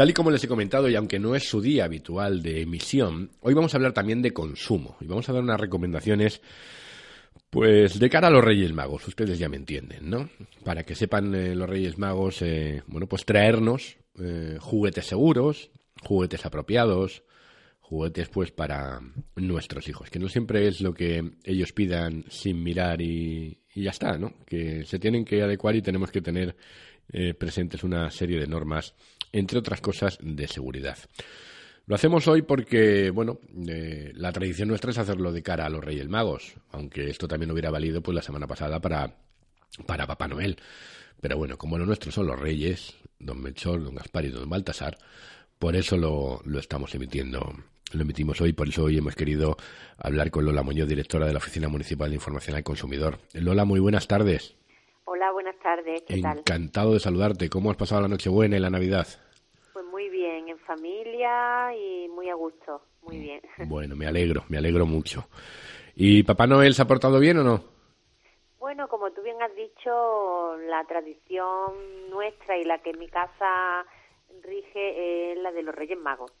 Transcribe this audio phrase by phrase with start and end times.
[0.00, 3.32] Tal y como les he comentado, y aunque no es su día habitual de emisión,
[3.42, 6.40] hoy vamos a hablar también de consumo y vamos a dar unas recomendaciones,
[7.50, 9.06] pues de cara a los Reyes Magos.
[9.06, 10.30] Ustedes ya me entienden, ¿no?
[10.64, 15.70] Para que sepan eh, los Reyes Magos, eh, bueno, pues traernos eh, juguetes seguros,
[16.02, 17.22] juguetes apropiados,
[17.80, 19.02] juguetes pues para
[19.36, 23.90] nuestros hijos, que no siempre es lo que ellos pidan sin mirar y, y ya
[23.90, 24.32] está, ¿no?
[24.46, 26.56] Que se tienen que adecuar y tenemos que tener
[27.12, 28.94] eh, presentes una serie de normas,
[29.32, 30.98] entre otras cosas, de seguridad.
[31.86, 35.84] Lo hacemos hoy porque, bueno, eh, la tradición nuestra es hacerlo de cara a los
[35.84, 39.14] Reyes Magos, aunque esto también hubiera valido pues la semana pasada para,
[39.86, 40.56] para Papá Noel.
[41.20, 44.96] Pero bueno, como lo nuestro son los Reyes, don Melchor, don Gaspar y don Baltasar,
[45.58, 47.54] por eso lo, lo estamos emitiendo
[47.92, 49.56] lo emitimos hoy, por eso hoy hemos querido
[49.98, 53.18] hablar con Lola Muñoz, directora de la Oficina Municipal de Información al Consumidor.
[53.34, 54.54] Lola, muy buenas tardes.
[55.04, 56.02] Hola, buenas tardes.
[56.06, 57.48] ¿Qué Encantado de saludarte.
[57.48, 59.08] ¿Cómo has pasado la Nochebuena y la Navidad?
[59.72, 62.82] Pues muy bien, en familia y muy a gusto.
[63.02, 63.40] Muy mm, bien.
[63.68, 65.24] Bueno, me alegro, me alegro mucho.
[65.96, 67.64] ¿Y Papá Noel se ha portado bien o no?
[68.58, 73.84] Bueno, como tú bien has dicho, la tradición nuestra y la que en mi casa
[74.44, 76.32] rige es la de los Reyes Magos.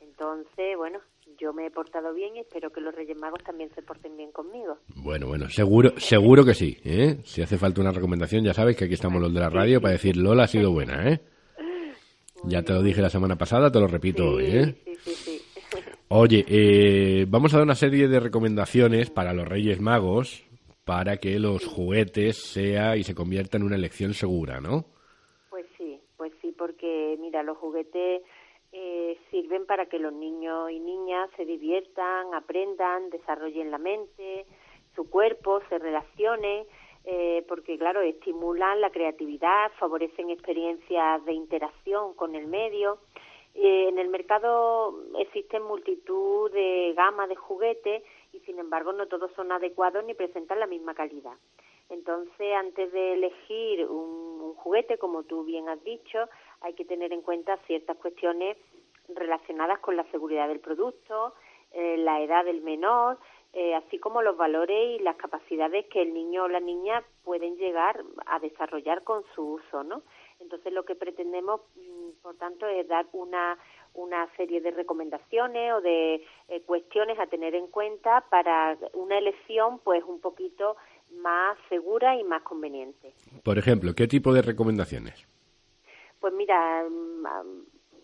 [0.00, 0.98] Entonces, bueno,
[1.38, 4.32] yo me he portado bien y espero que los Reyes Magos también se porten bien
[4.32, 4.78] conmigo.
[4.96, 6.78] Bueno, bueno, seguro, seguro que sí.
[6.84, 7.18] ¿eh?
[7.24, 9.92] Si hace falta una recomendación, ya sabes que aquí estamos los de la radio para
[9.92, 11.20] decir Lola ha sido buena, ¿eh?
[12.44, 14.74] Ya te lo dije la semana pasada, te lo repito hoy, ¿eh?
[14.84, 15.42] Sí, sí,
[16.08, 20.46] Oye, eh, vamos a dar una serie de recomendaciones para los Reyes Magos
[20.84, 24.84] para que los juguetes sea y se conviertan en una elección segura, ¿no?
[25.50, 28.22] Pues sí, pues sí, porque mira, los juguetes
[28.70, 34.46] eh, sirven para que los niños y niñas se diviertan, aprendan, desarrollen la mente,
[34.94, 36.64] su cuerpo, se relacionen,
[37.06, 42.98] eh, porque claro, estimulan la creatividad, favorecen experiencias de interacción con el medio.
[43.54, 48.02] Eh, en el mercado existen multitud de gamas de juguetes
[48.32, 51.36] y sin embargo no todos son adecuados ni presentan la misma calidad.
[51.88, 56.28] Entonces, antes de elegir un juguete, como tú bien has dicho,
[56.60, 58.56] hay que tener en cuenta ciertas cuestiones
[59.08, 61.34] relacionadas con la seguridad del producto,
[61.72, 63.18] eh, la edad del menor,
[63.58, 67.56] eh, así como los valores y las capacidades que el niño o la niña pueden
[67.56, 70.02] llegar a desarrollar con su uso, ¿no?
[70.40, 73.56] Entonces lo que pretendemos, mm, por tanto, es dar una,
[73.94, 79.78] una serie de recomendaciones o de eh, cuestiones a tener en cuenta para una elección,
[79.78, 80.76] pues, un poquito
[81.12, 83.14] más segura y más conveniente.
[83.42, 85.26] Por ejemplo, ¿qué tipo de recomendaciones?
[86.20, 87.24] Pues mira, mm,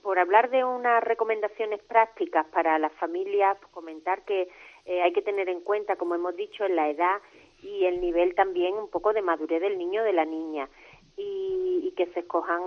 [0.03, 4.49] por hablar de unas recomendaciones prácticas para las familias, comentar que
[4.85, 7.21] eh, hay que tener en cuenta, como hemos dicho, en la edad
[7.63, 10.69] y el nivel también un poco de madurez del niño o de la niña.
[11.17, 12.63] Y, que se escojan,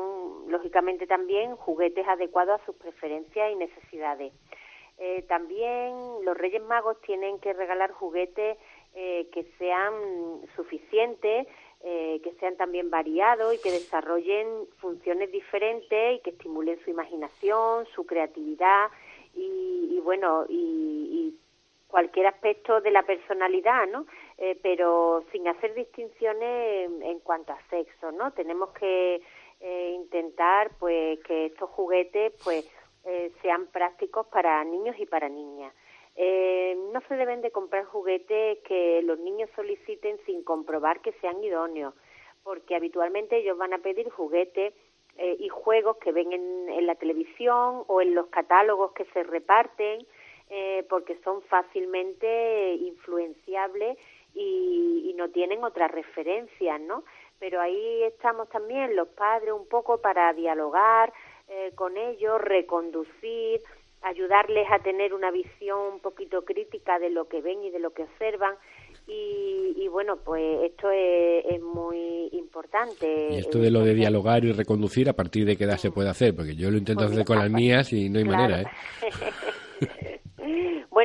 [0.50, 4.34] lógicamente, también juguetes adecuados a sus preferencias y necesidades.
[5.00, 8.60] Eh, también los Reyes Magos tienen que regalar juguetes
[8.94, 9.94] eh, que sean
[10.56, 11.48] suficientes
[11.88, 14.48] eh, que sean también variados y que desarrollen
[14.78, 18.90] funciones diferentes y que estimulen su imaginación, su creatividad
[19.36, 21.36] y, bueno, y,
[21.96, 24.06] cualquier aspecto de la personalidad, ¿no?
[24.38, 28.32] Eh, pero sin hacer distinciones en, cuanto a sexo, ¿no?
[28.32, 29.22] Tenemos que
[29.62, 32.70] eh, intentar, pues, que estos juguetes, pues,
[33.42, 35.72] sean prácticos para niños y para niñas.
[36.18, 41.44] Eh, no se deben de comprar juguetes que los niños soliciten sin comprobar que sean
[41.44, 41.94] idóneos,
[42.44, 44.74] porque habitualmente ellos van a pedir juguetes
[45.18, 50.06] eh, y juegos que ven en, la televisión o en los catálogos que se reparten,
[50.50, 53.98] eh, porque son fácilmente influenciables
[54.34, 57.04] y, y no tienen otras referencias, ¿no?
[57.40, 61.14] Pero ahí estamos también los padres un poco para dialogar
[61.76, 63.62] con ellos, reconducir,
[64.06, 67.92] ayudarles a tener una visión un poquito crítica de lo que ven y de lo
[67.92, 68.54] que observan.
[69.08, 73.30] Y, bueno, pues esto es, muy importante.
[73.32, 76.10] Y esto de lo de dialogar y reconducir, ¿a partir de qué edad se puede
[76.10, 76.36] hacer?
[76.36, 78.66] Porque yo lo intento pues hacer con las mías y no hay manera, ¿eh?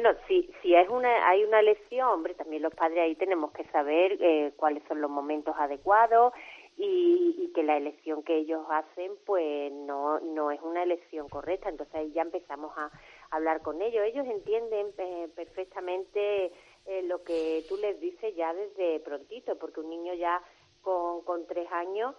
[0.00, 3.64] bueno, si, si es una, hay una lección, hombre, también los padres ahí tenemos que
[3.64, 6.32] saber eh, cuáles son los momentos adecuados
[6.78, 11.68] y, que la elección que ellos hacen pues no, no es una elección correcta.
[11.68, 12.90] Entonces ahí ya empezamos a
[13.30, 14.04] hablar con ellos.
[14.04, 16.52] Ellos entienden eh, perfectamente
[16.86, 20.40] eh, lo que tú les dices ya desde prontito, porque un niño ya
[20.80, 22.14] con, con tres años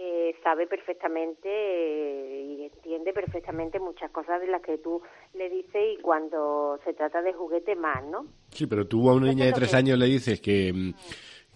[0.00, 5.02] eh, sabe perfectamente y entiende perfectamente muchas cosas de las que tú
[5.34, 8.26] le dices y cuando se trata de juguete más, ¿no?
[8.50, 10.72] Sí, pero tú a una niña de tres años le dices que...
[10.72, 10.94] Mm,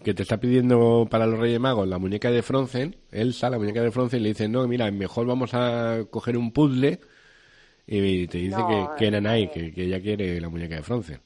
[0.03, 3.81] que te está pidiendo para los Reyes Magos la muñeca de Frozen, Elsa, la muñeca
[3.81, 6.99] de Frozen, le dice, no, mira, mejor vamos a coger un puzzle
[7.87, 11.21] y te dice que, que Nanay, que, que ella quiere la muñeca de Frozen.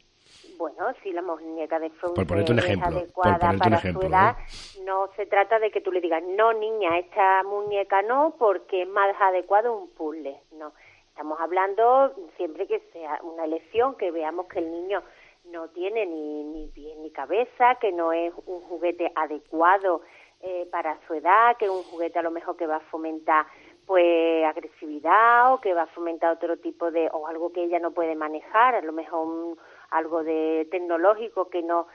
[1.04, 4.01] Si la muñeca de Frozen por ponerte un ejemplo, es adecuada por para un ejemplo,
[4.01, 4.38] su edad,
[4.84, 8.89] no se trata de que tú le digas, no niña, esta muñeca no, porque es
[8.89, 10.74] más adecuado un puzzle, no.
[11.10, 15.01] Estamos hablando siempre que sea una elección, que veamos que el niño
[15.45, 20.01] no tiene ni, ni pie ni cabeza, que no es un juguete adecuado
[20.42, 23.48] eh, para su edad, que es un juguete a lo mejor que va a fomentar
[23.88, 27.92] pues agresividad o que va a fomentar otro tipo de o algo que ella no
[27.92, 29.57] puede manejar, a lo mejor
[29.89, 31.88] algo de tecnológico que no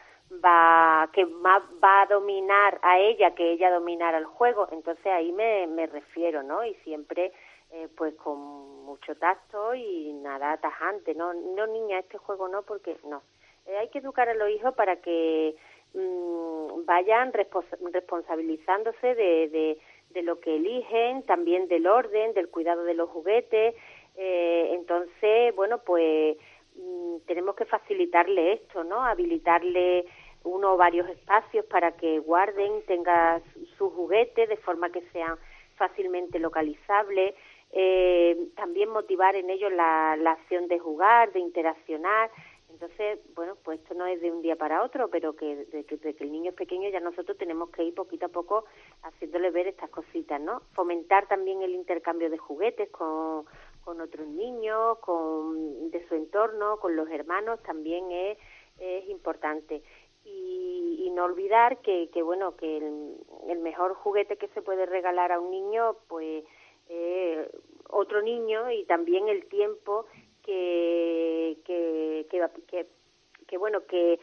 [0.44, 5.32] va que más va a dominar a ella que ella dominar al juego, entonces ahí
[5.32, 6.64] me, me refiero, ¿no?
[6.64, 7.32] Y siempre
[7.70, 12.96] eh, pues con mucho tacto y nada tajante, no no niña este juego no porque
[13.04, 13.22] no
[13.66, 15.54] eh, hay que educar a los hijos para que
[15.94, 19.78] mm, vayan responsabilizándose de,
[20.10, 23.74] de, lo que eligen, también del orden, del cuidado de los juguetes.
[24.16, 26.36] Eh, entonces, bueno, pues
[27.26, 29.02] tenemos que facilitarle esto, ¿no?
[29.02, 30.06] Habilitarle
[30.44, 33.42] uno o varios espacios para que guarden, tengan
[33.76, 35.36] sus juguetes de forma que sean
[35.76, 37.34] fácilmente localizables.
[37.70, 42.30] Eh, también motivar en ellos la, la acción de jugar, de interaccionar
[42.72, 46.16] entonces, bueno, pues esto no es de un día para otro, pero que desde que,
[46.18, 48.64] el niño es pequeño ya nosotros tenemos que ir poquito a poco
[49.02, 50.62] haciéndole ver estas cositas, ¿no?
[50.72, 53.44] Fomentar también el intercambio de juguetes con,
[53.84, 58.38] con otros niños, con de su entorno, con los hermanos, también es,
[58.78, 59.82] es importante.
[60.24, 65.32] Y, y, no olvidar que, que bueno, que el, mejor juguete que se puede regalar
[65.32, 66.44] a un niño, pues
[66.88, 67.48] eh,
[67.88, 70.06] otro niño y también el tiempo
[70.42, 72.86] que, que, que,
[73.46, 74.20] que, bueno, que,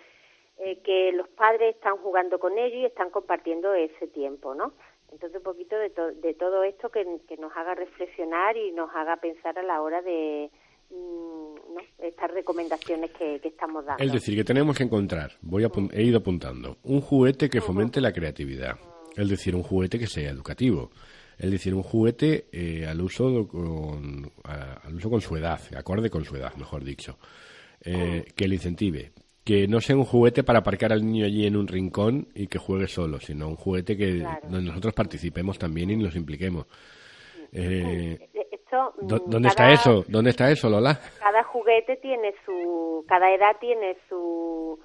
[0.57, 4.73] eh, que los padres están jugando con ellos y están compartiendo ese tiempo, ¿no?
[5.11, 5.91] Entonces, un poquito de,
[6.21, 10.01] de todo esto que, que, nos haga reflexionar y nos haga pensar a la hora
[10.01, 10.49] de
[10.89, 11.81] mm, ¿no?
[11.99, 14.03] estas recomendaciones que, que, estamos dando.
[14.03, 18.01] Es decir, que tenemos que encontrar, voy a, he ido apuntando, un juguete que fomente
[18.01, 18.77] la creatividad.
[19.15, 20.91] Es decir, un juguete que sea educativo
[21.39, 26.25] es decir, un juguete eh, al uso con al uso con su edad, acorde con
[26.25, 27.17] su edad, mejor dicho,
[27.81, 29.13] eh, que le incentive,
[29.49, 32.59] que no sea un juguete para aparcar al niño allí en un rincón y que
[32.59, 36.67] juegue solo, sino un juguete que donde nosotros participemos también y nos impliquemos.
[37.51, 38.29] Eh,
[38.71, 40.05] mm, ¿Dónde está eso?
[40.07, 40.99] ¿Dónde está eso, Lola?
[41.17, 44.79] Cada juguete tiene su, cada edad tiene su,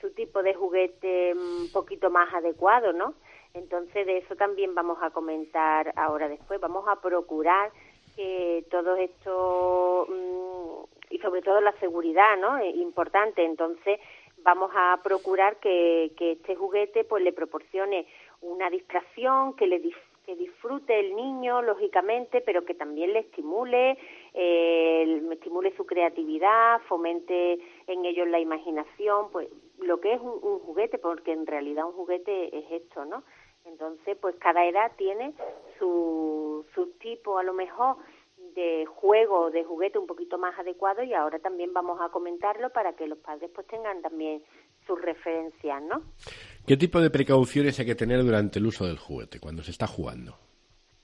[0.00, 3.14] su tipo de juguete un poquito más adecuado, ¿no?
[3.54, 6.60] Entonces, de eso también vamos a comentar ahora después.
[6.60, 7.70] Vamos a procurar
[8.16, 10.89] que todo esto, mm,
[11.20, 12.58] sobre todo la seguridad, ¿no?
[12.58, 13.44] Es importante.
[13.44, 14.00] Entonces,
[14.38, 18.06] vamos a procurar que, que este juguete pues le proporcione
[18.40, 19.80] una distracción, que le
[20.26, 23.98] que disfrute el niño, lógicamente, pero que también le estimule,
[24.34, 30.58] eh, estimule su creatividad, fomente en ellos la imaginación, pues lo que es un, un,
[30.60, 33.24] juguete, porque en realidad un juguete es esto, ¿no?
[33.64, 35.32] Entonces, pues cada edad tiene
[35.78, 37.96] su, su tipo a lo mejor
[38.54, 42.94] de juego, de juguete un poquito más adecuado y ahora también vamos a comentarlo para
[42.94, 44.42] que los padres pues tengan también
[44.86, 46.02] sus referencias, ¿no?
[46.66, 49.86] ¿Qué tipo de precauciones hay que tener durante el uso del juguete cuando se está
[49.86, 50.36] jugando?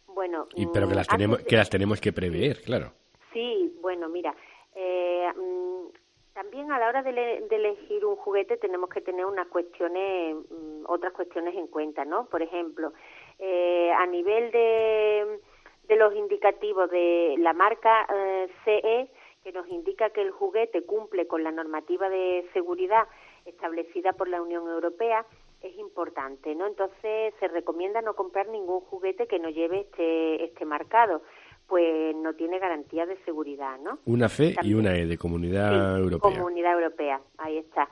[0.09, 2.93] Bueno, y, pero que las mm, tenemos que las tenemos que prever, claro.
[3.33, 4.35] Sí, bueno, mira,
[4.75, 5.89] eh, mm,
[6.33, 7.11] también a la hora de,
[7.51, 12.27] elegir un juguete tenemos que tener unas cuestiones, mm, otras cuestiones en cuenta, ¿no?
[12.27, 12.93] Por ejemplo,
[13.39, 15.41] eh, a nivel de,
[15.89, 19.11] de, los indicativos de la marca eh, CE,
[19.43, 23.07] que nos indica que el juguete cumple con la normativa de seguridad
[23.45, 25.25] establecida por la Unión Europea,
[25.63, 26.67] es importante, ¿no?
[26.67, 31.23] Entonces se recomienda no comprar ningún juguete que no lleve este, este marcado
[31.69, 33.99] pues no tiene garantía de seguridad, ¿no?
[34.07, 36.33] Una fe y una E de Comunidad Europea.
[36.33, 37.89] Comunidad Europea, ahí está.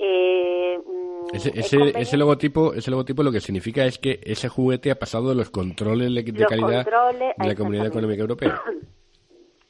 [0.00, 4.98] Eh, mm, ese, ese, logotipo ese logotipo lo que significa es que ese juguete ha
[4.98, 8.62] pasado los controles de, calidad de la Comunidad Económica Europea.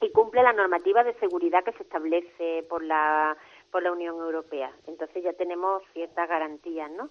[0.00, 3.36] Y cumple la normativa de seguridad que se establece por la
[3.72, 4.70] por la Unión Europea.
[4.86, 7.10] Entonces ya tenemos ciertas garantías no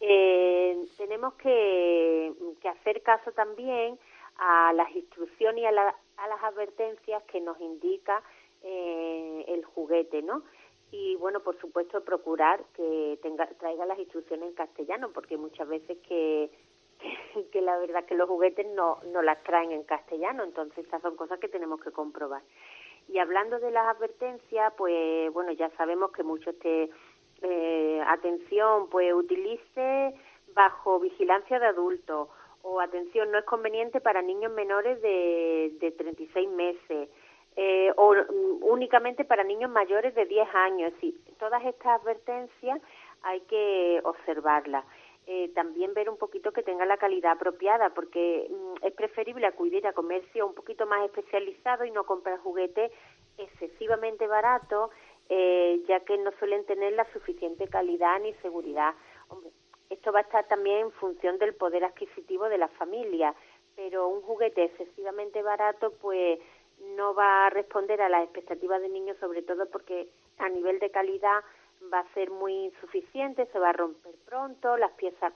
[0.00, 2.32] Eh, tenemos que,
[2.64, 3.98] hacer caso también
[4.36, 8.22] a las instrucciones y a, las advertencias que nos indica
[8.62, 10.42] eh, el juguete, ¿no?
[10.92, 15.96] Y bueno, por supuesto, procurar que tenga, traiga las instrucciones en castellano, porque muchas veces
[16.06, 16.50] que,
[17.52, 21.16] que, la verdad que los juguetes no, no las traen en castellano, entonces estas son
[21.16, 22.42] cosas que tenemos que comprobar.
[23.08, 26.90] Y hablando de las advertencias, pues bueno, ya sabemos que muchos te
[27.40, 30.14] eh, atención, pues utilice
[30.54, 32.28] bajo vigilancia de adultos.
[32.64, 37.08] O atención, no es conveniente para niños menores de, de 36 meses
[37.56, 40.92] eh, o mm, únicamente para niños mayores de 10 años.
[41.00, 42.80] Sí, todas estas advertencias
[43.22, 44.84] hay que observarlas.
[45.26, 49.86] Eh, también ver un poquito que tenga la calidad apropiada, porque mm, es preferible acudir
[49.86, 52.90] a comercio un poquito más especializado y no comprar juguetes
[53.38, 54.90] excesivamente baratos
[55.28, 58.94] eh, ya que no suelen tener la suficiente calidad ni seguridad.
[59.88, 63.34] Esto va a estar también en función del poder adquisitivo de la familia,
[63.74, 66.38] pero un juguete excesivamente barato pues
[66.96, 70.90] no va a responder a las expectativas de niños, sobre todo porque a nivel de
[70.90, 71.42] calidad
[71.92, 75.32] va a ser muy insuficiente, se va a romper pronto, las piezas.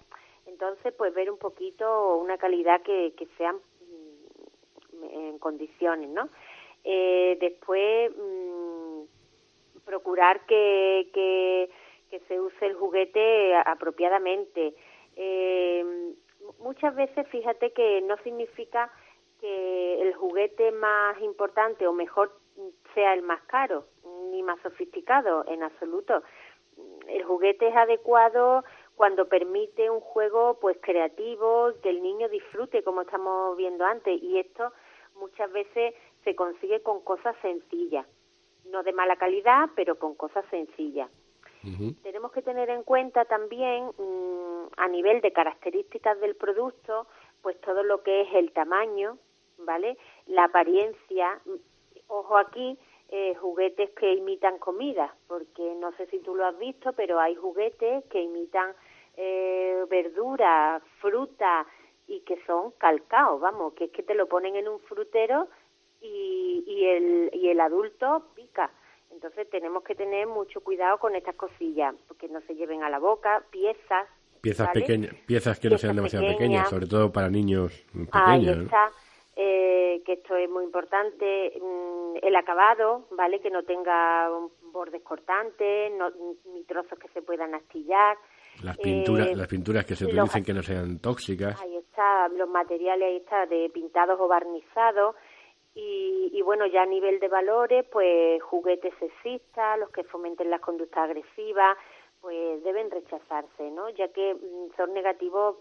[0.47, 6.29] Entonces, pues ver un poquito una calidad que, que sean mm, en condiciones, ¿no?
[6.85, 9.03] Eh, después, mm,
[9.85, 11.71] procurar que, que,
[12.29, 14.75] se use el juguete apropiadamente.
[15.17, 15.85] Eh,
[16.61, 18.91] muchas veces, fíjate que no significa
[19.41, 22.33] que el juguete más importante o mejor
[22.95, 23.85] sea el más caro,
[24.31, 26.23] ni más sofisticado, en absoluto.
[27.09, 28.65] El juguete es adecuado
[28.97, 34.39] cuando permite un juego pues creativo, que el niño disfrute como estamos viendo antes y
[34.39, 34.73] esto
[35.15, 38.07] muchas veces se consigue con cosas sencillas
[38.71, 41.11] no de mala calidad, pero con cosas sencillas.
[42.05, 47.09] Tenemos que tener en cuenta también, mm, a nivel de características del producto,
[47.43, 49.19] pues todo lo que es el tamaño,
[49.59, 49.99] ¿vale?
[50.27, 51.41] La apariencia.
[52.09, 56.93] Ojo aquí, eh, juguetes que imitan comida, porque no sé si tú lo has visto,
[56.93, 58.75] pero hay juguetes que imitan
[59.17, 61.67] eh, verduras, fruta
[62.07, 65.49] y que son calcaos, vamos, que es que te lo ponen en un frutero
[66.01, 68.71] y, y, el, y el adulto pica.
[69.11, 72.99] Entonces tenemos que tener mucho cuidado con estas cosillas, porque no se lleven a la
[72.99, 74.07] boca, piezas.
[74.41, 78.13] Piezas pequeñas, piezas que no sean demasiado pequeñas, sobre todo para niños pequeños.
[78.13, 78.91] Ahí está,
[79.37, 81.53] eh, que esto es muy importante.
[81.61, 83.41] Mm, el acabado, ¿vale?
[83.41, 84.31] Que no tenga
[84.73, 85.93] bordes cortantes,
[86.53, 88.17] ni trozos que se puedan astillar.
[88.63, 91.61] Las pinturas, eh, las pinturas que se utilicen que no sean tóxicas.
[91.61, 95.15] Ahí está, los materiales ahí está, de pintados o barnizados
[95.79, 101.05] y, bueno, ya a nivel de valores, pues juguetes sexistas, los que fomenten las conductas
[101.05, 101.77] agresivas,
[102.23, 103.91] pues deben rechazarse, ¿no?
[103.91, 105.57] Ya que mm, son negativos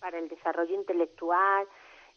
[0.00, 1.66] para el desarrollo intelectual,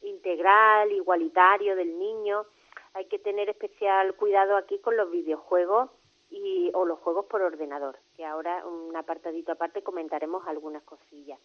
[0.01, 2.45] integral, igualitario del niño.
[2.93, 5.89] Hay que tener especial cuidado aquí con los videojuegos
[6.29, 11.39] y, o los juegos por ordenador, que ahora un apartadito aparte comentaremos algunas cosillas.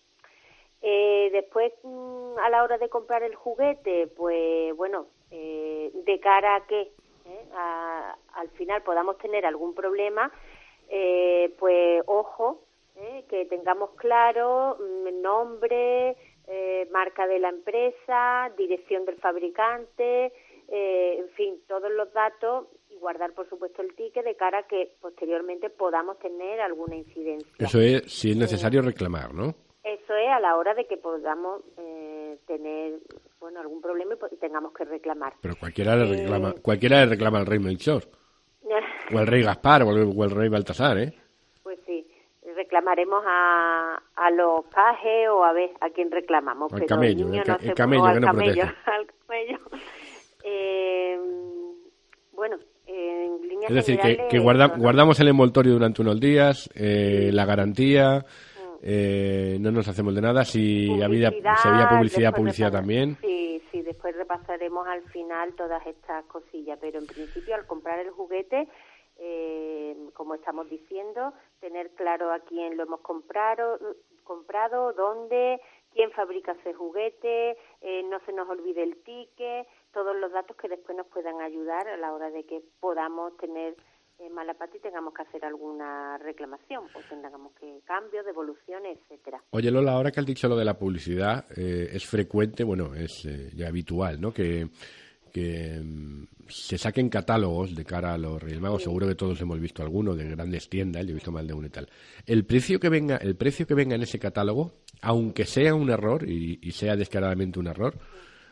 [0.82, 6.56] Eh, después, mm, a la hora de comprar el juguete, pues bueno, eh, de cara
[6.56, 10.32] a que eh, al final podamos tener algún problema,
[10.88, 12.62] eh, pues ojo,
[13.28, 15.06] que tengamos claro mm,
[16.50, 20.32] nombre, marca de la empresa, dirección del fabricante,
[20.68, 24.96] en fin, todos los datos y guardar, por supuesto, el ticket de cara a que
[25.00, 27.50] posteriormente podamos tener alguna incidencia.
[27.58, 29.54] Eso es si es necesario reclamar, ¿no?
[29.82, 31.62] Eso es a la hora de que podamos
[32.46, 33.00] tener
[33.38, 35.34] bueno algún problema y tengamos que reclamar.
[35.40, 38.02] Pero cualquiera le reclama, eh, cualquiera le reclama al rey Melchor.
[39.12, 41.14] o al rey Gaspar o el, rey Baltasar, ¿eh?
[42.80, 46.72] Sí, reclamaremos a, a los pajes o a ver a quién reclamamos.
[46.72, 47.42] Al camello, el,
[47.74, 49.58] camello, que no camello, al camello.
[50.42, 51.18] Eh,
[52.32, 52.56] bueno,
[52.86, 58.24] en líneas Es decir, que, que guardamos el envoltorio durante unos días, eh, la garantía
[58.82, 60.44] eh, no nos hacemos de nada.
[60.44, 63.16] Si había, si había publicidad, publicidad también.
[63.20, 68.10] Sí, sí, después repasaremos al final todas estas cosillas, pero en principio al comprar el
[68.10, 68.68] juguete,
[69.20, 73.78] eh, como estamos diciendo, tener claro a quién lo hemos comprado,
[74.24, 75.60] comprado dónde,
[75.92, 80.68] quién fabrica ese juguete, eh, no se nos olvide el ticket, todos los datos que
[80.68, 83.76] después nos puedan ayudar a la hora de que podamos tener
[84.28, 89.42] mala pata y tengamos que hacer alguna reclamación, pues tengamos que cambios, devoluciones, etcétera.
[89.50, 93.24] Oye Lola, ahora que has dicho lo de la publicidad, eh, es frecuente, bueno, es
[93.24, 94.32] eh, ya habitual, ¿no?
[94.32, 94.68] Que,
[95.30, 99.60] que mm, se saquen catálogos de cara a los Reyes Magos, seguro que todos hemos
[99.60, 101.88] visto alguno de grandes tiendas, yo he visto más de uno y tal.
[102.26, 104.72] El precio que venga, el precio que venga en ese catálogo,
[105.02, 107.94] aunque sea un error y, sea descaradamente un error,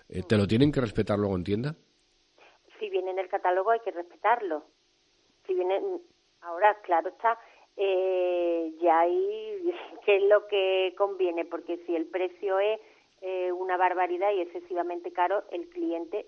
[0.08, 1.74] eh, ¿te lo tienen que respetar luego en tienda?
[2.78, 4.64] Si viene en el catálogo hay que respetarlo.
[5.46, 5.80] Si viene,
[6.42, 7.38] ahora claro está,
[7.76, 9.72] eh, ya hay
[10.04, 12.80] qué es lo que conviene, porque si el precio es
[13.20, 16.26] eh, una barbaridad y excesivamente caro, el cliente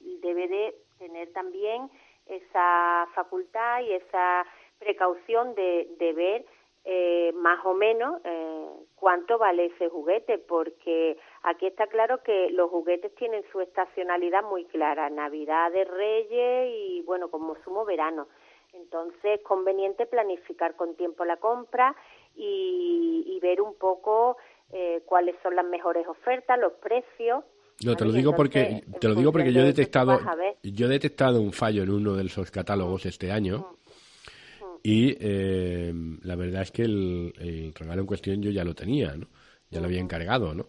[0.00, 1.90] debe de tener también
[2.26, 4.44] esa facultad y esa
[4.78, 6.46] precaución de, de ver
[6.88, 12.70] eh, más o menos eh, cuánto vale ese juguete, porque aquí está claro que los
[12.70, 18.28] juguetes tienen su estacionalidad muy clara, Navidad de Reyes y bueno, como sumo verano.
[18.72, 21.96] Entonces es conveniente planificar con tiempo la compra
[22.36, 24.36] y, y ver un poco
[24.72, 27.44] eh, cuáles son las mejores ofertas, los precios.
[27.84, 30.18] No, te lo digo porque te lo digo porque yo he detectado
[30.62, 33.08] yo he detectado un fallo en uno de esos catálogos mm.
[33.08, 34.64] este año mm.
[34.64, 34.78] Mm.
[34.82, 39.28] y eh, la verdad es que el, regalo en cuestión yo ya lo tenía, ¿no?
[39.70, 40.68] Ya lo había encargado, ¿no?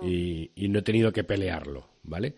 [0.00, 2.34] Y, y no he tenido que pelearlo, ¿vale?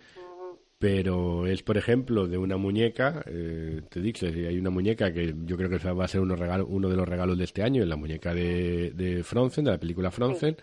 [0.80, 5.58] pero es, por ejemplo, de una muñeca, eh, te digo, hay una muñeca que yo
[5.58, 7.96] creo que va a ser uno, regalo, uno de los regalos de este año, la
[7.96, 10.56] muñeca de, de Frozen, de la película Frozen.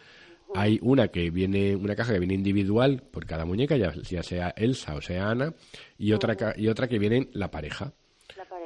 [0.55, 4.95] Hay una que viene, una caja que viene individual por cada muñeca, ya, sea Elsa
[4.95, 5.53] o sea Ana,
[5.97, 7.93] y otra, y otra que viene la pareja.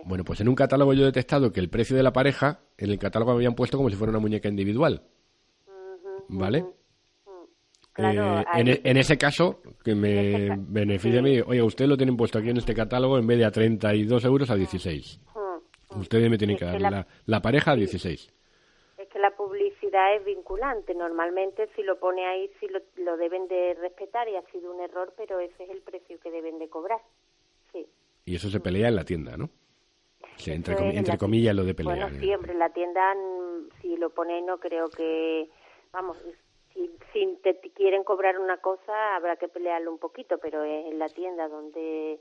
[0.05, 2.89] Bueno, pues en un catálogo yo he detectado que el precio de la pareja, en
[2.89, 5.03] el catálogo me habían puesto como si fuera una muñeca individual.
[6.29, 6.65] ¿Vale?
[7.97, 12.39] Eh, e, en, ese caso, que me beneficia a mí, oye, usted lo tienen puesto
[12.39, 15.19] aquí en este catálogo en vez de a 32 euros a 16.
[15.95, 18.31] Ustedes me tienen que dar la, pareja a 16.
[19.91, 20.95] Es publicidad vinculante.
[20.95, 22.67] Normalmente si lo pone ahí, sí
[22.98, 26.31] lo, deben de respetar y ha sido un error, pero ese es el precio que
[26.31, 27.01] deben de cobrar.
[27.71, 27.86] Sí.
[28.25, 29.50] Y eso se pelea en la tienda, ¿no?
[30.45, 32.00] entre, comillas lo de pelear.
[32.00, 35.50] Bueno, siempre en la tienda, mm, si lo pone no creo que...
[35.91, 36.17] Vamos,
[37.13, 41.10] si, te quieren cobrar una cosa habrá que pelearlo un poquito, pero es en la
[41.10, 42.19] tienda donde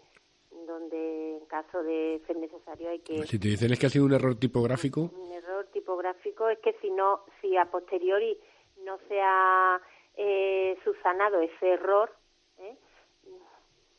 [0.67, 3.27] donde en caso de ser necesario hay que...
[3.27, 5.11] Si te dicen es que ha sido un error tipográfico...
[5.15, 8.39] Un error tipográfico es que si no, si a posteriori
[8.85, 9.81] no se ha
[10.17, 12.11] eh, subsanado ese error,
[12.59, 12.77] ¿eh?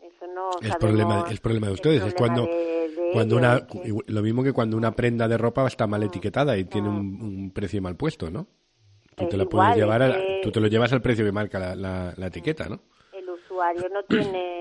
[0.01, 2.49] eso no es problema es problema de ustedes es cuando
[3.13, 3.67] cuando una
[4.07, 7.81] lo mismo que cuando una prenda de ropa está mal etiquetada y tiene un precio
[7.83, 8.47] mal puesto no
[9.15, 12.27] Tú te, lo puedes llevar tú te lo llevas al precio que marca la, la,
[12.27, 12.79] etiqueta, ¿no?
[13.11, 14.60] El usuario no tiene...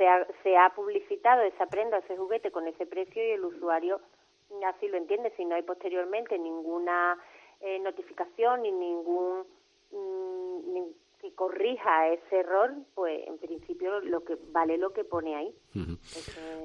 [0.00, 3.44] Mm, se, ha, se ha publicitado esa prenda, ese juguete con ese precio y el
[3.44, 4.00] usuario
[4.66, 5.32] así lo entiende.
[5.36, 7.18] Si no hay posteriormente ninguna
[7.60, 9.44] eh, notificación ni ningún...
[9.92, 15.54] Mm, que corrija ese error, pues en principio lo que vale lo que pone ahí.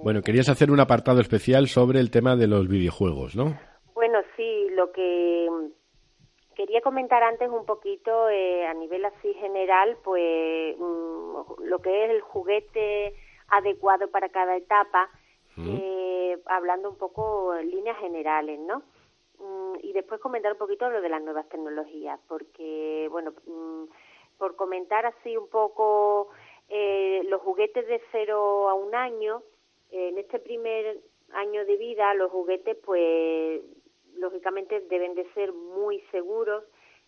[0.02, 3.54] Bueno, querías hacer un apartado especial sobre el tema de los videojuegos, ¿no?
[3.94, 5.50] Bueno, sí, lo que
[6.56, 12.12] Quería comentar antes un poquito eh, a nivel así general, pues mm, lo que es
[12.12, 13.14] el juguete
[13.50, 15.10] adecuado para cada etapa,
[15.58, 18.84] eh, hablando un poco en líneas generales, ¿no?
[19.40, 23.86] Mm, y después comentar un poquito lo de las nuevas tecnologías, porque, bueno, mm,
[24.38, 26.30] por comentar así un poco
[26.68, 29.44] eh, los juguetes de cero a un año,
[29.92, 31.00] en este primer
[31.32, 33.62] año de vida los juguetes pues
[34.16, 36.64] lógicamente deben de ser muy seguros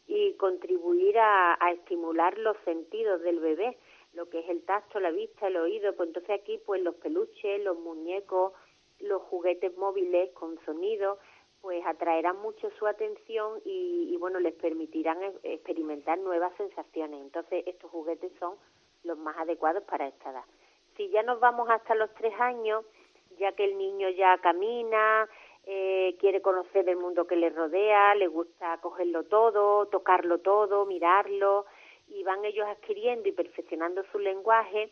[0.07, 3.77] y contribuir a, estimular los sentidos del bebé,
[4.17, 5.95] lo que es el tacto, la vista, el oído.
[5.95, 8.51] Pues entonces aquí, pues los peluches, los muñecos,
[8.99, 11.19] los juguetes móviles con sonido,
[11.61, 17.21] pues atraerán mucho su atención y, y bueno, les permitirán experimentar nuevas sensaciones.
[17.21, 18.55] Entonces estos juguetes son
[19.03, 20.45] los más adecuados para esta edad.
[20.95, 22.83] Si ya nos vamos hasta los tres años,
[23.37, 25.29] ya que el niño ya camina,
[25.65, 31.65] eh, quiere conocer el mundo que le rodea, le gusta cogerlo todo, tocarlo todo, mirarlo,
[32.07, 34.91] y van ellos adquiriendo y perfeccionando su lenguaje,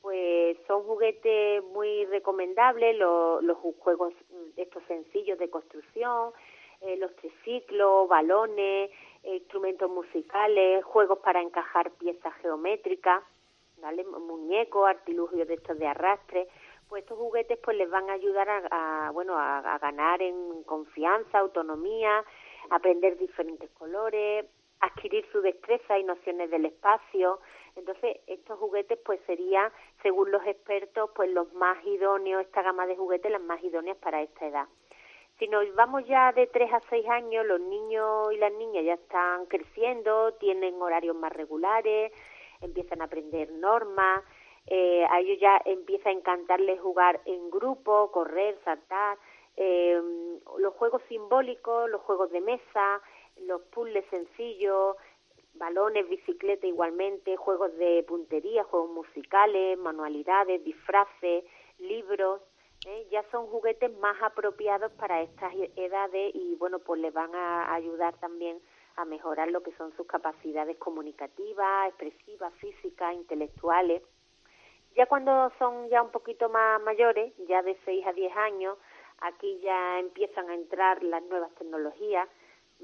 [0.00, 4.12] pues son juguetes muy recomendables, los, los juegos
[4.56, 6.32] estos sencillos de construcción,
[6.80, 8.90] eh, los triciclos, balones,
[9.22, 13.22] instrumentos musicales, juegos para encajar piezas geométricas,
[13.80, 14.04] ¿vale?
[14.04, 16.48] muñecos, artilugios de estos de arrastre,
[16.88, 22.24] pues estos juguetes pues les van a ayudar a, bueno a, ganar en confianza, autonomía,
[22.70, 24.44] aprender diferentes colores,
[24.82, 27.40] adquirir su destreza y nociones del espacio.
[27.76, 32.96] Entonces, estos juguetes pues serían, según los expertos, pues los más idóneos, esta gama de
[32.96, 34.66] juguetes las más idóneas para esta edad.
[35.38, 38.94] Si nos vamos ya de 3 a 6 años, los niños y las niñas ya
[38.94, 42.12] están creciendo, tienen horarios más regulares,
[42.60, 44.22] empiezan a aprender normas,
[44.66, 49.18] eh, a ellos ya empieza a encantarles jugar en grupo, correr, saltar,
[49.56, 50.00] eh,
[50.58, 53.00] los juegos simbólicos, los juegos de mesa,
[53.36, 54.96] los puzzles sencillos,
[55.54, 61.44] balones, bicicleta igualmente, juegos de puntería, juegos musicales, manualidades, disfraces,
[61.78, 62.40] libros,
[62.86, 63.06] ¿eh?
[63.10, 68.16] ya son juguetes más apropiados para estas edades y bueno, pues les van a ayudar
[68.18, 68.60] también
[68.96, 74.02] a mejorar lo que son sus capacidades comunicativas, expresivas, físicas, intelectuales.
[74.94, 78.76] Ya cuando son ya un poquito más mayores, ya de 6 a 10 años,
[79.20, 82.28] aquí ya empiezan a entrar las nuevas tecnologías,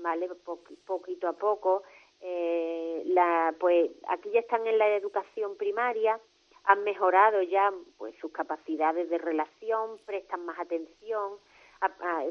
[0.03, 0.29] ¿vale?
[0.87, 1.83] poquito a poco.
[2.21, 6.19] Eh, la, pues aquí ya están en la educación primaria,
[6.65, 11.35] han mejorado ya pues sus capacidades de relación, prestan más atención,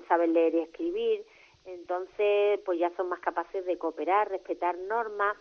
[0.07, 1.25] saben leer y escribir,
[1.65, 5.37] entonces pues ya son más capaces de cooperar, respetar normas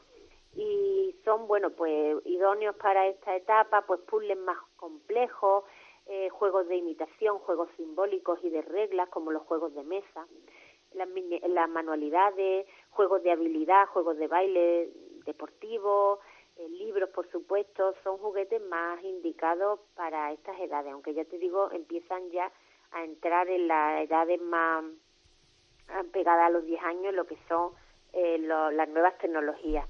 [0.54, 5.64] y son bueno pues idóneos para esta etapa, pues puzzles más complejos,
[6.06, 10.26] eh, juegos de imitación, juegos simbólicos y de reglas como los juegos de mesa,
[10.96, 14.90] las, manualidades, juegos de habilidad, juegos de baile
[15.24, 16.20] deportivo,
[16.56, 21.70] eh, libros, por supuesto, son juguetes más indicados para estas edades, aunque ya te digo,
[21.70, 22.50] empiezan ya
[22.92, 24.84] a entrar en las edades más
[26.12, 27.72] pegadas a los 10 años, lo que son
[28.12, 29.86] eh, las nuevas tecnologías.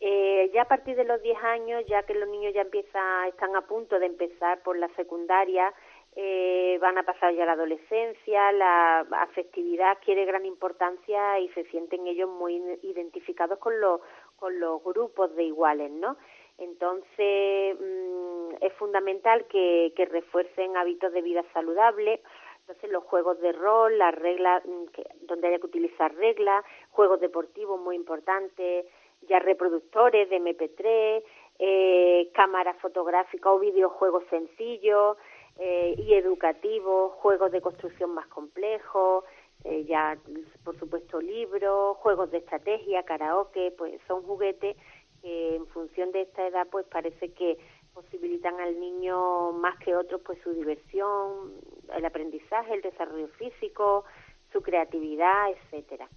[0.00, 3.56] Eh, ya a partir de los 10 años, ya que los niños ya empiezan, están
[3.56, 5.74] a punto de empezar por la secundaria,
[6.20, 12.08] eh, van a pasar ya la adolescencia, la afectividad adquiere gran importancia y se sienten
[12.08, 14.00] ellos muy identificados con los,
[14.36, 16.16] con los grupos de iguales, ¿no?
[16.58, 22.18] Entonces, mm, es fundamental que, refuercen hábitos de vida saludables,
[22.62, 24.86] entonces los juegos de rol, las reglas, mm,
[25.20, 28.86] donde haya que utilizar reglas, juegos deportivos muy importantes,
[29.28, 31.22] ya reproductores de MP3,
[31.60, 35.16] eh, cámaras fotográficas o videojuegos sencillos
[35.58, 39.24] eh, y educativos, juegos de construcción más complejos,
[39.64, 40.16] eh, ya
[40.64, 44.76] por supuesto libros, juegos de estrategia, karaoke, pues son juguetes
[45.20, 47.58] que en función de esta edad pues parece que
[47.92, 51.54] posibilitan al niño más que otros pues su diversión,
[51.92, 54.04] el aprendizaje, el desarrollo físico,
[54.52, 56.08] su creatividad, etcétera.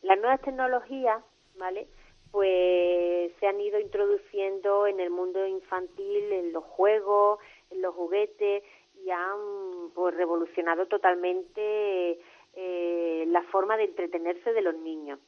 [0.00, 1.22] Las nuevas tecnologías,
[1.58, 1.86] ¿vale?
[2.30, 7.38] Pues se han ido introduciendo en el mundo infantil, en los juegos,
[7.76, 8.62] los juguetes
[9.04, 12.18] y han pues revolucionado totalmente
[12.54, 15.18] eh, la forma de entretenerse de los niños.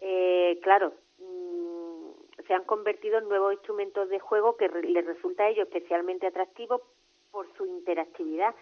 [0.00, 5.48] Eh, claro, mm, se han convertido en nuevos instrumentos de juego que les resulta a
[5.48, 6.82] ellos especialmente atractivos
[7.30, 8.54] por su interactividad,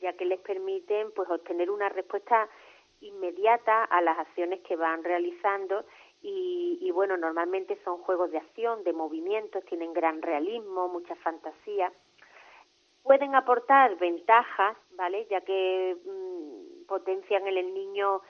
[0.00, 2.48] ya que les permiten pues obtener una respuesta
[3.00, 5.84] inmediata a las acciones que van realizando
[6.22, 11.90] y, y, bueno, normalmente son juegos de acción, de movimientos, tienen gran realismo, mucha fantasía.
[13.02, 15.26] Pueden aportar ventajas, ¿vale?
[15.30, 18.20] Ya que mm, potencian en el niño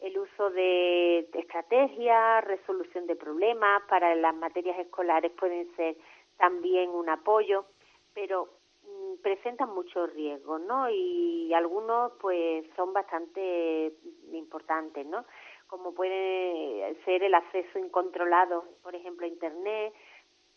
[0.00, 5.96] el uso de, estrategias, resolución de problemas, para las materias escolares pueden ser
[6.36, 7.66] también un apoyo,
[8.12, 8.48] pero
[8.84, 10.88] mm, presentan muchos riesgos, ¿no?
[10.90, 13.92] Y algunos pues son bastante
[14.32, 15.24] importantes, ¿no?
[15.72, 19.94] como puede ser el acceso incontrolado, por ejemplo, a Internet,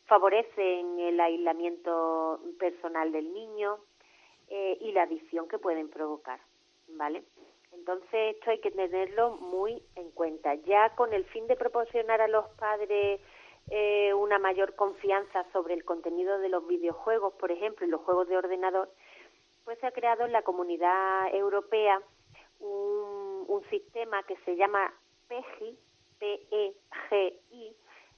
[0.06, 3.78] favorecen el aislamiento personal del niño
[4.50, 6.39] eh, y la adicción que pueden provocar,
[6.89, 7.24] ¿vale?
[7.74, 10.56] Entonces esto hay que tenerlo muy en cuenta.
[10.56, 13.20] Ya con el fin de proporcionar a los padres
[13.70, 18.28] eh, una mayor confianza sobre el contenido de los videojuegos, por ejemplo, y los juegos
[18.28, 18.89] de ordenador,
[19.63, 22.02] pues se ha creado en la comunidad europea
[22.60, 24.94] un, un sistema que se llama
[25.28, 25.78] PEGI,
[26.20, 27.76] P-E-G-I,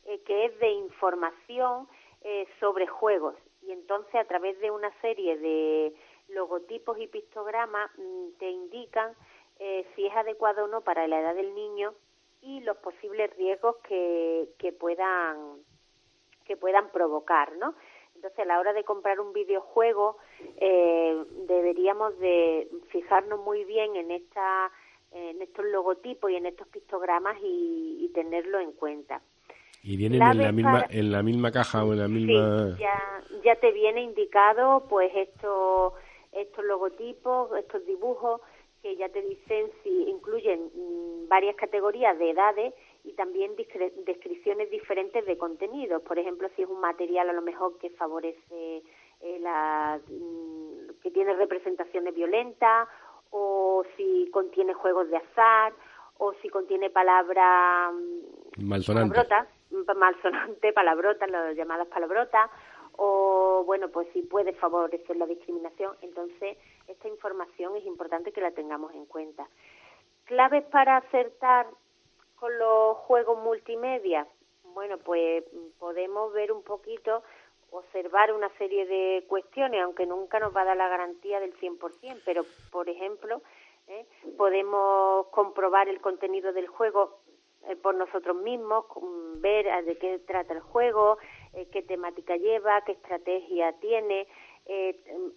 [0.08, 1.88] eh, que es de información
[2.22, 3.36] eh, sobre juegos.
[3.62, 5.94] Y entonces a través de una serie de
[6.30, 9.14] logotipos y pictogramas mm, te indican
[9.60, 11.94] eh, si es adecuado o no para la edad del niño
[12.42, 15.58] y los posibles riesgos que, que puedan
[16.46, 17.76] que puedan provocar, ¿no?
[18.16, 20.18] Entonces, a la hora de comprar un videojuego,
[21.46, 24.72] deberíamos de fijarnos muy bien en esta
[25.12, 29.22] en estos logotipos y en estos pictogramas y, tenerlo en cuenta.
[29.84, 32.76] ¿Y vienen en la, misma, en la misma caja o en la misma...?
[32.76, 35.94] Sí, ya, ya te viene indicado pues estos,
[36.32, 38.42] estos logotipos, estos dibujos
[38.82, 45.26] que ya te dicen si incluyen mm, varias categorías de edades y también descripciones diferentes
[45.26, 46.02] de contenidos.
[46.04, 48.84] Por ejemplo, si es un material a lo mejor que favorece
[49.22, 52.88] eh, la, mm, que tiene representaciones violentas
[53.32, 55.74] o si contiene juegos de azar,
[56.20, 57.94] o si contiene palabras
[58.58, 59.48] malsonante, palabrotas,
[59.96, 62.50] malsonante, palabrotas, las llamadas palabrotas,
[62.98, 65.96] o bueno, pues sí puede favorecer la discriminación.
[66.02, 69.48] Entonces, esta información es importante que la tengamos en cuenta.
[70.26, 71.68] Claves para acertar
[72.36, 74.28] con los juegos multimedia.
[74.74, 75.44] Bueno, pues
[75.80, 77.24] podemos ver un poquito,
[77.72, 82.22] observar una serie de cuestiones, aunque nunca nos va a dar la garantía del 100%,
[82.26, 83.42] pero, por ejemplo,
[83.88, 84.06] ¿eh?
[84.38, 87.20] podemos comprobar el contenido del juego
[87.82, 88.86] por nosotros mismos,
[89.40, 91.18] ver de qué trata el juego,
[91.54, 94.28] eh, qué temática lleva, qué estrategia tiene,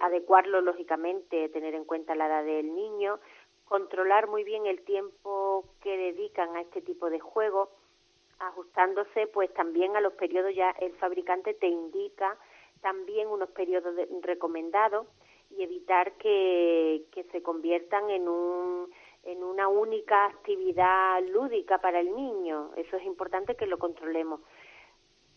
[0.00, 3.20] adecuarlo lógicamente, tener en cuenta la edad del niño,
[3.64, 7.68] controlar muy bien el tiempo que dedican a este tipo de juegos,
[8.40, 10.52] ajustándose pues también a los periodos.
[10.54, 12.37] Ya el fabricante te indica
[12.80, 15.06] también unos periodos recomendados
[15.50, 18.90] y evitar que, que se conviertan en un
[19.24, 22.70] en una única actividad lúdica para el niño.
[22.76, 24.40] Eso es importante que lo controlemos.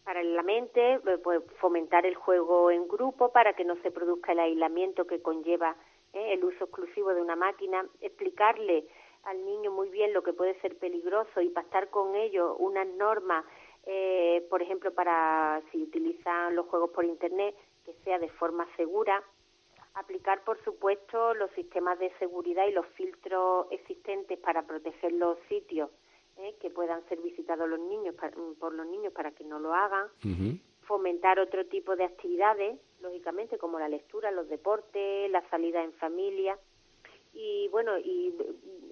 [0.04, 5.08] Paralelamente, eh, pues fomentar el juego en grupo para que no se produzca el aislamiento
[5.08, 5.76] que conlleva
[6.14, 8.86] eh, el uso exclusivo de una máquina, explicarle
[9.24, 13.46] al niño muy bien lo que puede ser peligroso y pactar con ello unas normas,
[13.86, 19.24] eh, por ejemplo, para si utilizan los juegos por Internet, que sea de forma segura,
[19.96, 25.90] aplicar, por supuesto, los sistemas de seguridad y los filtros existentes para proteger los sitios
[26.38, 26.56] ¿eh?
[26.60, 30.08] que puedan ser visitados los niños mm, por los niños para que no lo hagan,
[30.82, 36.58] fomentar otro tipo de actividades, lógicamente, como la lectura, los deportes, la salida en familia.
[37.34, 38.36] Y bueno, y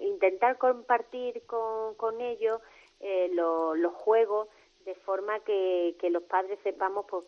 [0.00, 2.60] intentar compartir con, con ellos
[3.00, 4.48] eh, los juegos
[4.84, 7.24] de forma que, que los padres sepamos pues,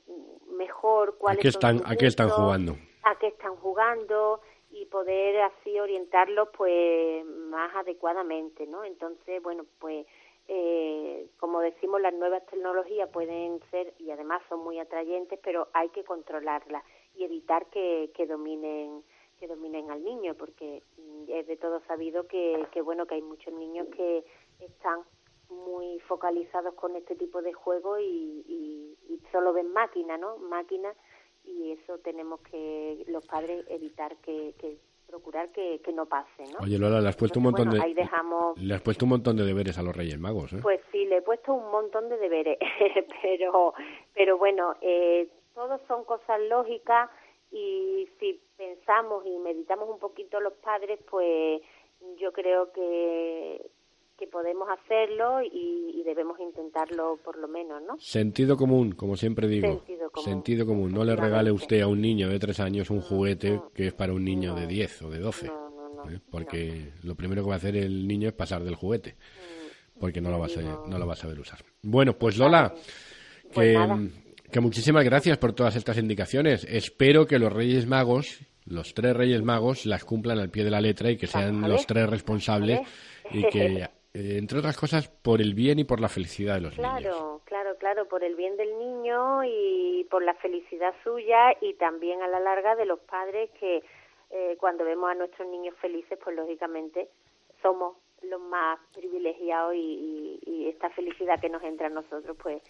[0.48, 2.76] mejor cuáles ¿A están, ¿A qué están jugando?
[3.04, 4.40] a qué están jugando
[4.70, 8.82] y poder así orientarlos pues más adecuadamente, ¿no?
[8.84, 10.06] Entonces, bueno, pues
[10.48, 15.88] eh, como decimos, las nuevas tecnologías pueden ser y además son muy atrayentes, pero hay
[15.90, 16.82] que controlarlas
[17.14, 19.02] y evitar que, que dominen
[19.38, 20.82] que dominen al niño, porque
[21.28, 24.24] es de todo sabido que, que bueno que hay muchos niños que
[24.60, 25.00] están
[25.48, 30.36] muy focalizados con este tipo de juego y, y, y solo ven máquina, ¿no?
[30.38, 30.94] Máquina
[31.44, 36.58] y eso tenemos que los padres evitar que, que procurar que, que, no pase, ¿no?
[36.60, 37.78] Oye Lola, le has puesto un montón de
[38.56, 40.58] le has puesto un montón de deberes a los Reyes Magos, ¿eh?
[40.62, 42.58] Pues sí, le he puesto un montón de deberes,
[43.22, 43.74] pero
[44.14, 47.10] pero bueno, eh, todos son cosas lógicas
[47.52, 51.62] y si pensamos y meditamos un poquito los padres, pues
[52.18, 53.70] yo creo que
[54.18, 57.98] que podemos hacerlo y, debemos intentarlo por lo menos, ¿no?
[57.98, 59.82] Sentido común, como siempre digo.
[60.22, 60.92] Sentido común.
[60.92, 64.12] No le regale usted a un niño de tres años un juguete que es para
[64.12, 65.46] un niño de diez o de doce.
[65.46, 66.20] ¿eh?
[66.30, 69.12] Porque lo primero que va a hacer el niño es pasar del juguete.
[69.14, 69.98] Mm.
[69.98, 71.60] Porque no lo va a saber, no lo va a saber usar.
[71.82, 72.74] Bueno, pues Lola,
[73.52, 76.64] pues que, que muchísimas gracias por todas estas indicaciones.
[76.68, 80.80] Espero que los Reyes Magos los tres Reyes Magos las cumplan al pie de la
[80.80, 82.80] letra y que sean los tres responsables
[83.30, 86.98] y que entre otras cosas, por el bien y por la felicidad de los niños.
[87.00, 92.22] Claro, claro, claro, por el bien del niño y por la felicidad suya y también
[92.22, 93.82] a la larga de los padres que
[94.30, 97.08] eh, cuando vemos a nuestros niños felices, pues lógicamente
[97.60, 102.62] somos los más privilegiados y, y, esta felicidad que nos entra a nosotros, pues,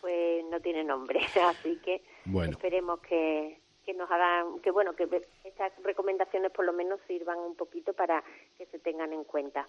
[0.00, 1.20] pues no tiene nombre.
[1.44, 2.02] Así que
[2.48, 5.08] esperemos que, que nos hagan, que bueno, que
[5.44, 8.22] estas recomendaciones por lo menos sirvan un poquito para
[8.56, 9.68] que se tengan en cuenta.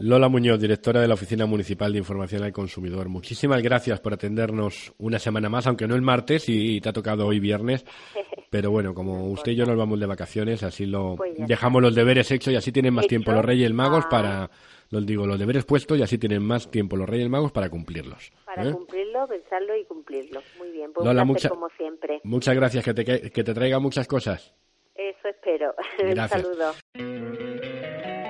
[0.00, 3.08] Lola Muñoz, directora de la Oficina Municipal de Información al Consumidor.
[3.08, 7.26] Muchísimas gracias por atendernos una semana más, aunque no el martes y te ha tocado
[7.26, 7.84] hoy viernes.
[8.50, 11.94] Pero bueno, como usted y yo nos vamos de vacaciones, así lo pues dejamos los
[11.94, 14.08] deberes hechos y así tienen más tiempo los Reyes Magos ah.
[14.08, 14.50] para
[14.90, 18.32] los digo, los deberes puestos y así tienen más tiempo los Reyes Magos para cumplirlos.
[18.58, 18.72] Para ¿eh?
[18.72, 20.40] cumplirlo, pensarlo y cumplirlo.
[20.58, 22.20] Muy bien, pues Lola, como siempre.
[22.24, 24.54] Muchas gracias, que te, que te traiga muchas cosas.
[24.94, 25.74] Eso espero.
[26.02, 26.72] Un saludo.